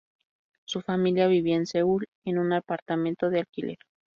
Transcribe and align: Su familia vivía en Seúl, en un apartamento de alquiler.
Su 0.65 0.81
familia 0.81 1.27
vivía 1.27 1.57
en 1.57 1.67
Seúl, 1.67 2.07
en 2.25 2.39
un 2.39 2.53
apartamento 2.53 3.29
de 3.29 3.41
alquiler. 3.41 3.77